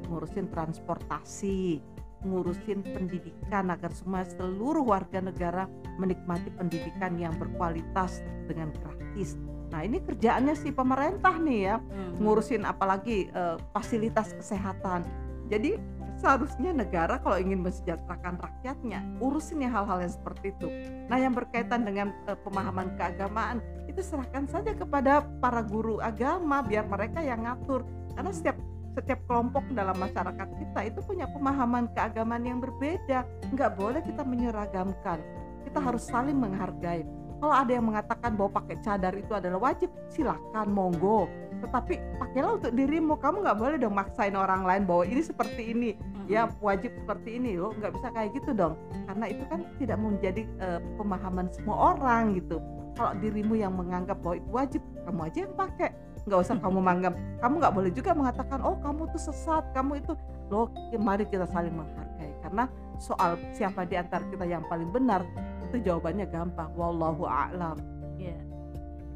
ngurusin 0.09 0.49
transportasi, 0.51 1.79
ngurusin 2.27 2.83
pendidikan 2.83 3.71
agar 3.71 3.95
semua 3.95 4.27
seluruh 4.27 4.83
warga 4.83 5.23
negara 5.23 5.71
menikmati 6.01 6.51
pendidikan 6.57 7.15
yang 7.21 7.37
berkualitas 7.37 8.25
dengan 8.51 8.75
gratis. 8.83 9.39
Nah 9.69 9.85
ini 9.85 10.01
kerjaannya 10.01 10.57
si 10.57 10.73
pemerintah 10.73 11.37
nih 11.37 11.61
ya, 11.69 11.77
hmm. 11.79 12.25
ngurusin 12.25 12.65
apalagi 12.65 13.29
uh, 13.37 13.61
fasilitas 13.77 14.33
kesehatan. 14.35 15.05
Jadi 15.53 15.77
seharusnya 16.19 16.75
negara 16.75 17.23
kalau 17.23 17.39
ingin 17.39 17.63
mensejahterakan 17.63 18.43
rakyatnya 18.43 19.01
urusin 19.23 19.63
hal-hal 19.63 20.03
yang 20.03 20.13
seperti 20.13 20.51
itu. 20.51 20.69
Nah 21.07 21.17
yang 21.17 21.33
berkaitan 21.33 21.87
dengan 21.87 22.11
uh, 22.27 22.35
pemahaman 22.43 22.99
keagamaan 22.99 23.63
itu 23.87 24.03
serahkan 24.03 24.51
saja 24.51 24.75
kepada 24.75 25.23
para 25.39 25.63
guru 25.63 26.03
agama 26.03 26.61
biar 26.61 26.85
mereka 26.91 27.23
yang 27.23 27.47
ngatur. 27.47 27.87
Karena 28.19 28.35
setiap 28.35 28.59
setiap 28.99 29.23
kelompok 29.31 29.63
dalam 29.79 29.95
masyarakat 29.95 30.49
kita 30.59 30.81
itu 30.91 31.01
punya 31.07 31.31
pemahaman 31.31 31.87
keagamaan 31.95 32.43
yang 32.43 32.59
berbeda. 32.59 33.23
Nggak 33.55 33.79
boleh 33.79 34.03
kita 34.03 34.27
menyeragamkan. 34.27 35.23
Kita 35.63 35.79
harus 35.79 36.03
saling 36.03 36.35
menghargai. 36.35 37.07
Kalau 37.39 37.55
ada 37.55 37.71
yang 37.71 37.87
mengatakan 37.87 38.35
bahwa 38.35 38.59
pakai 38.59 38.83
cadar 38.83 39.15
itu 39.15 39.31
adalah 39.31 39.71
wajib 39.71 39.95
silakan 40.11 40.75
monggo 40.75 41.31
tetapi 41.61 41.95
pakailah 42.19 42.53
untuk 42.61 42.73
dirimu. 42.75 43.19
Kamu 43.19 43.43
nggak 43.43 43.59
boleh 43.59 43.77
dong 43.81 43.95
maksain 43.97 44.35
orang 44.35 44.63
lain 44.63 44.83
bahwa 44.87 45.05
ini 45.07 45.23
seperti 45.23 45.75
ini. 45.75 45.91
Ya 46.29 46.47
wajib 46.61 46.93
seperti 46.93 47.41
ini 47.41 47.57
loh. 47.59 47.75
Nggak 47.77 47.93
bisa 47.99 48.09
kayak 48.13 48.31
gitu 48.37 48.51
dong. 48.55 48.75
Karena 49.09 49.25
itu 49.31 49.45
kan 49.49 49.61
tidak 49.81 49.99
menjadi 49.99 50.43
uh, 50.61 50.81
pemahaman 51.01 51.47
semua 51.51 51.97
orang 51.97 52.39
gitu. 52.39 52.63
Kalau 52.99 53.15
dirimu 53.23 53.55
yang 53.55 53.79
menganggap 53.79 54.19
bahwa 54.23 54.37
itu 54.39 54.51
wajib 54.51 54.83
kamu 55.07 55.21
aja 55.31 55.39
yang 55.47 55.55
pakai. 55.55 55.91
Nggak 56.29 56.39
usah 56.45 56.55
kamu 56.61 56.79
menganggap 56.83 57.15
kamu 57.41 57.55
nggak 57.63 57.75
boleh 57.75 57.91
juga 57.95 58.11
mengatakan 58.13 58.59
oh 58.61 58.77
kamu 58.83 59.03
tuh 59.15 59.23
sesat. 59.23 59.65
Kamu 59.73 59.93
itu 60.03 60.13
loh 60.53 60.69
mari 60.99 61.25
kita 61.27 61.47
saling 61.49 61.73
menghargai. 61.73 62.33
Karena 62.45 62.65
soal 62.99 63.39
siapa 63.55 63.87
di 63.87 63.95
antara 63.95 64.27
kita 64.29 64.45
yang 64.45 64.67
paling 64.67 64.91
benar 64.91 65.23
itu 65.71 65.81
jawabannya 65.85 66.27
gampang. 66.29 66.69
Wallahu 66.75 67.25
a'lam. 67.25 67.79
Yeah 68.19 68.48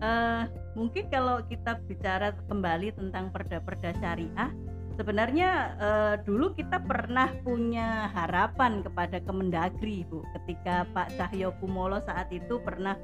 uh, 0.03 0.51
mungkin 0.75 1.09
kalau 1.09 1.41
kita 1.47 1.79
bicara 1.87 2.35
kembali 2.51 2.93
tentang 2.99 3.31
perda-perda 3.31 3.95
syariah 4.03 4.51
sebenarnya 4.99 5.51
uh, 5.81 6.15
dulu 6.21 6.53
kita 6.53 6.83
pernah 6.85 7.33
punya 7.47 8.13
harapan 8.13 8.85
kepada 8.85 9.23
Kemendagri 9.25 10.05
Bu 10.11 10.21
ketika 10.37 10.85
Pak 10.93 11.17
Cahyo 11.17 11.57
Kumolo 11.63 12.03
saat 12.05 12.29
itu 12.29 12.61
pernah 12.61 12.99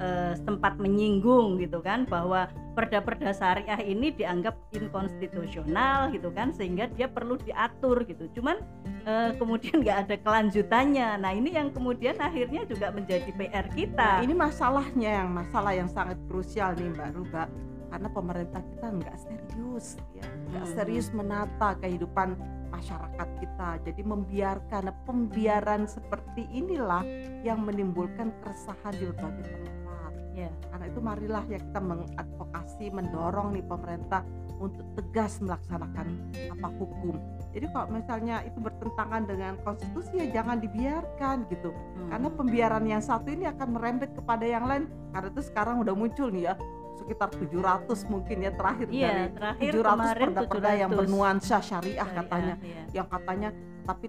uh, 0.00 0.32
sempat 0.38 0.76
menyinggung 0.80 1.60
gitu 1.60 1.80
kan 1.80 2.04
bahwa 2.08 2.48
perda-perda 2.74 3.30
syariah 3.30 3.78
ini 3.86 4.10
dianggap 4.10 4.58
inkonstitusional 4.74 6.10
gitu 6.10 6.34
kan 6.34 6.50
sehingga 6.50 6.90
dia 6.90 7.06
perlu 7.06 7.38
diatur 7.38 8.02
gitu. 8.04 8.26
Cuman 8.40 8.58
uh, 9.06 9.30
kemudian 9.38 9.82
nggak 9.84 9.98
ada 10.08 10.16
kelanjutannya. 10.20 11.08
Nah 11.22 11.32
ini 11.32 11.54
yang 11.54 11.70
kemudian 11.70 12.18
akhirnya 12.18 12.66
juga 12.66 12.90
menjadi 12.90 13.30
PR 13.34 13.66
kita. 13.72 14.20
Nah, 14.20 14.24
ini 14.24 14.34
masalahnya 14.34 15.10
yang 15.24 15.30
masalah 15.30 15.72
yang 15.72 15.90
sangat 15.90 16.18
krusial 16.26 16.74
nih 16.74 16.90
Mbak 16.92 17.10
Ruba 17.14 17.44
karena 17.94 18.10
pemerintah 18.10 18.58
kita 18.74 18.86
nggak 18.90 19.16
serius 19.22 20.02
ya. 20.18 20.26
Nggak 20.50 20.66
hmm. 20.66 20.74
serius 20.74 21.06
menata 21.14 21.78
kehidupan 21.78 22.34
masyarakat 22.74 23.28
kita. 23.38 23.68
Jadi 23.86 24.02
membiarkan 24.02 24.90
pembiaran 25.06 25.86
seperti 25.86 26.42
inilah 26.50 27.06
yang 27.46 27.62
menimbulkan 27.62 28.34
keresahan 28.42 28.98
di 28.98 29.06
berbagai 29.14 29.46
tempat. 29.46 30.12
Ya. 30.34 30.50
Karena 30.74 30.84
itu 30.90 30.98
marilah 30.98 31.44
ya 31.46 31.62
kita 31.62 31.78
mengadvokasi 31.78 32.90
mendorong 32.90 33.54
nih 33.54 33.62
pemerintah 33.62 34.26
untuk 34.58 34.90
tegas 34.98 35.38
melaksanakan 35.38 36.34
apa 36.50 36.68
hukum. 36.74 37.14
Jadi 37.54 37.70
kalau 37.70 37.94
misalnya 37.94 38.42
itu 38.42 38.58
bertentangan 38.58 39.22
dengan 39.30 39.54
konstitusi 39.62 40.18
ya 40.18 40.42
jangan 40.42 40.58
dibiarkan 40.58 41.46
gitu. 41.46 41.70
Hmm. 41.70 42.10
karena 42.10 42.28
pembiaran 42.34 42.84
yang 42.90 42.98
satu 42.98 43.30
ini 43.30 43.46
akan 43.46 43.78
merembet 43.78 44.10
kepada 44.18 44.42
yang 44.42 44.66
lain. 44.66 44.90
Karena 45.14 45.30
itu 45.30 45.42
sekarang 45.46 45.78
udah 45.78 45.94
muncul 45.94 46.34
nih 46.34 46.50
ya 46.50 46.58
sekitar 46.94 47.28
700 47.34 48.06
mungkin 48.06 48.36
ya 48.44 48.52
terakhir 48.54 48.86
iya, 48.88 49.08
dari 49.10 49.30
terakhir 49.34 49.72
700 49.82 50.22
perda-perda 50.28 50.70
yang 50.78 50.90
bernuansa 50.94 51.56
syariah 51.58 52.06
syariah 52.06 52.08
katanya. 52.22 52.54
iya. 52.62 52.82
yang 52.94 53.06
katanya 53.10 53.48
tapi 53.84 54.06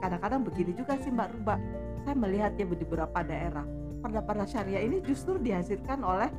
kadang-kadang 0.00 0.40
begini 0.44 0.72
juga 0.76 0.96
sih 1.00 1.10
Mbak 1.12 1.28
Ruba. 1.38 1.56
Saya 2.04 2.16
melihat 2.16 2.52
ya 2.54 2.64
di 2.66 2.84
beberapa 2.86 3.18
daerah 3.24 3.64
perda-perda 4.00 4.44
syariah 4.46 4.82
ini 4.86 5.02
justru 5.02 5.40
dihasilkan 5.40 5.98
oleh 6.04 6.30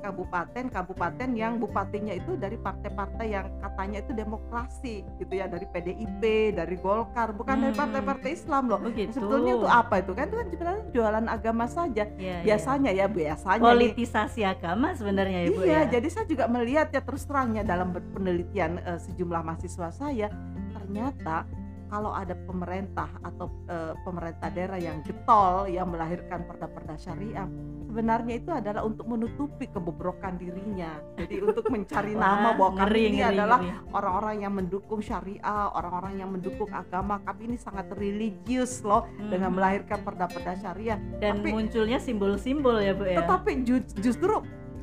kabupaten-kabupaten 0.00 1.28
uh, 1.32 1.38
yang 1.38 1.60
bupatinya 1.60 2.14
itu 2.16 2.36
dari 2.36 2.56
partai-partai 2.56 3.26
yang 3.28 3.46
katanya 3.60 3.98
itu 4.00 4.12
demokrasi 4.16 5.04
gitu 5.20 5.32
ya 5.32 5.46
dari 5.46 5.66
PDIP, 5.68 6.22
dari 6.56 6.76
Golkar, 6.80 7.36
bukan 7.36 7.60
hmm. 7.60 7.64
dari 7.68 7.74
partai-partai 7.76 8.30
Islam 8.32 8.72
loh. 8.72 8.80
Begitu. 8.80 9.20
Sebetulnya 9.20 9.52
itu 9.60 9.68
apa 9.68 9.94
itu 10.00 10.12
kan 10.16 10.26
itu 10.28 10.36
kan 10.36 10.46
sebenarnya 10.52 10.84
jualan 10.92 11.26
agama 11.28 11.64
saja. 11.68 12.04
Ya, 12.16 12.40
biasanya 12.44 12.90
ya, 12.92 13.04
ya 13.04 13.06
biasanya 13.08 13.62
politisasi 13.64 14.40
nih, 14.42 14.52
agama 14.52 14.88
sebenarnya 14.96 15.38
ya 15.46 15.48
Bu 15.50 15.62
iya, 15.64 15.72
ya. 15.84 15.98
jadi 15.98 16.08
saya 16.08 16.26
juga 16.28 16.44
melihat 16.48 16.88
ya 16.92 17.00
terus 17.02 17.24
terangnya 17.24 17.62
dalam 17.64 17.92
penelitian 17.92 18.80
uh, 18.84 18.98
sejumlah 18.98 19.40
mahasiswa 19.44 19.88
saya 19.92 20.28
ternyata 20.74 21.46
kalau 21.90 22.14
ada 22.14 22.38
pemerintah 22.46 23.10
atau 23.26 23.50
e, 23.66 23.98
pemerintah 24.06 24.46
daerah 24.54 24.78
yang 24.78 25.02
getol 25.02 25.66
yang 25.66 25.90
melahirkan 25.90 26.46
perda-perda 26.46 26.94
syariah 26.94 27.50
sebenarnya 27.90 28.34
itu 28.38 28.50
adalah 28.54 28.86
untuk 28.86 29.10
menutupi 29.10 29.66
kebobrokan 29.66 30.38
dirinya. 30.38 31.02
Jadi 31.18 31.42
untuk 31.42 31.66
mencari 31.66 32.14
nama 32.22 32.54
bahwa 32.54 32.86
kami 32.86 33.00
ini 33.10 33.20
adalah 33.26 33.58
orang-orang 33.90 34.46
yang 34.46 34.54
mendukung 34.54 35.02
syariah 35.02 35.66
orang-orang 35.74 36.22
yang 36.22 36.30
mendukung 36.30 36.70
agama. 36.70 37.18
Kami 37.26 37.50
ini 37.50 37.56
sangat 37.58 37.90
religius 37.98 38.86
loh 38.86 39.10
hmm. 39.18 39.34
dengan 39.34 39.50
melahirkan 39.50 40.06
perda-perda 40.06 40.54
syariah. 40.62 41.02
Dan 41.18 41.42
Tapi, 41.42 41.50
munculnya 41.50 41.98
simbol-simbol 41.98 42.78
ya 42.78 42.94
bu 42.94 43.10
ya? 43.10 43.26
Tetapi 43.26 43.50
ju 43.66 43.82
justru 43.98 44.38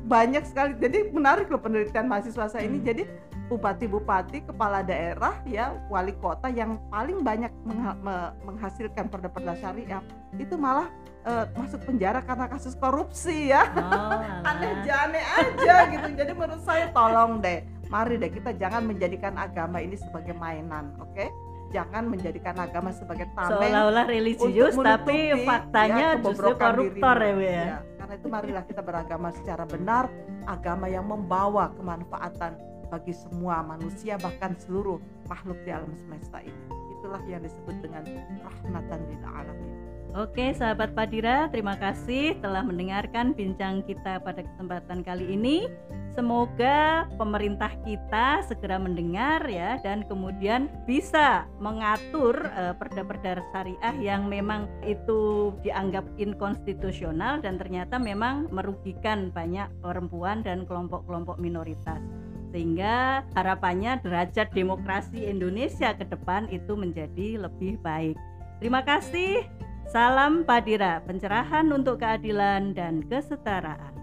banyak 0.08 0.42
sekali 0.48 0.72
jadi 0.80 1.12
menarik 1.12 1.52
loh 1.52 1.60
penelitian 1.60 2.08
mahasiswa 2.08 2.48
saya 2.48 2.64
ini 2.64 2.80
hmm. 2.80 2.88
jadi 2.88 3.02
bupati-bupati, 3.48 4.44
kepala 4.44 4.84
daerah, 4.84 5.40
ya 5.48 5.72
wali 5.88 6.12
kota 6.20 6.52
yang 6.52 6.76
paling 6.92 7.24
banyak 7.24 7.48
mengha 7.64 7.96
menghasilkan 8.44 9.08
perda-perda 9.08 9.56
syariah 9.56 10.04
itu 10.36 10.54
malah 10.60 10.92
uh, 11.24 11.48
masuk 11.56 11.80
penjara 11.88 12.20
karena 12.20 12.46
kasus 12.46 12.76
korupsi 12.76 13.50
ya. 13.50 13.64
Oh, 13.72 14.20
Aneh 14.52 14.84
jane 14.84 15.20
aja 15.24 15.88
gitu. 15.88 16.08
Jadi 16.12 16.32
menurut 16.36 16.62
saya 16.62 16.92
tolong 16.92 17.40
deh, 17.40 17.64
mari 17.88 18.20
deh 18.20 18.28
kita 18.28 18.52
jangan 18.60 18.84
menjadikan 18.84 19.34
agama 19.40 19.80
ini 19.80 19.96
sebagai 19.96 20.36
mainan, 20.36 20.92
oke? 21.00 21.16
Okay? 21.16 21.32
Jangan 21.68 22.08
menjadikan 22.08 22.56
agama 22.56 22.96
sebagai 22.96 23.28
tameng 23.36 23.60
seolah-olah 23.60 24.06
religius 24.08 24.72
tapi 24.72 25.36
faktanya 25.44 26.16
ya, 26.16 26.20
justru 26.24 26.56
koruptor 26.56 27.16
ya, 27.20 27.32
ya. 27.36 27.52
ya. 27.76 27.78
Karena 28.08 28.24
itu 28.24 28.32
marilah 28.32 28.64
kita 28.64 28.80
beragama 28.80 29.28
secara 29.36 29.68
benar, 29.68 30.08
agama 30.48 30.88
yang 30.88 31.04
membawa 31.04 31.68
kemanfaatan 31.76 32.56
bagi 32.88 33.12
semua 33.12 33.60
manusia 33.60 34.16
bahkan 34.16 34.56
seluruh 34.56 34.96
makhluk 35.28 35.60
di 35.60 35.76
alam 35.76 35.92
semesta 35.92 36.40
ini. 36.40 36.56
Itulah 36.96 37.20
yang 37.28 37.44
disebut 37.44 37.84
dengan 37.84 38.08
rahmatan 38.40 39.04
lil 39.12 39.20
alamin. 39.28 39.97
Oke, 40.16 40.56
sahabat 40.56 40.96
Padira, 40.96 41.52
terima 41.52 41.76
kasih 41.76 42.40
telah 42.40 42.64
mendengarkan 42.64 43.36
bincang 43.36 43.84
kita 43.84 44.16
pada 44.24 44.40
kesempatan 44.40 45.04
kali 45.04 45.36
ini. 45.36 45.68
Semoga 46.16 47.04
pemerintah 47.20 47.76
kita 47.84 48.40
segera 48.48 48.80
mendengar 48.80 49.44
ya 49.46 49.76
dan 49.84 50.02
kemudian 50.08 50.72
bisa 50.88 51.44
mengatur 51.60 52.34
uh, 52.56 52.72
perda-perda 52.74 53.38
syariah 53.52 53.96
yang 54.00 54.26
memang 54.26 54.66
itu 54.82 55.52
dianggap 55.60 56.08
inkonstitusional 56.16 57.44
dan 57.44 57.60
ternyata 57.60 58.00
memang 58.00 58.48
merugikan 58.48 59.28
banyak 59.30 59.68
perempuan 59.84 60.40
dan 60.40 60.64
kelompok-kelompok 60.64 61.36
minoritas 61.36 62.00
sehingga 62.48 63.28
harapannya 63.36 64.00
derajat 64.00 64.50
demokrasi 64.56 65.28
Indonesia 65.28 65.92
ke 65.92 66.08
depan 66.08 66.48
itu 66.48 66.72
menjadi 66.74 67.44
lebih 67.44 67.76
baik. 67.84 68.16
Terima 68.58 68.82
kasih. 68.82 69.67
Salam 69.88 70.44
Padira, 70.44 71.00
pencerahan 71.00 71.64
untuk 71.72 72.04
keadilan 72.04 72.76
dan 72.76 73.00
kesetaraan. 73.08 73.96